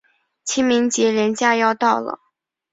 [0.43, 2.17] 清明节连假要到了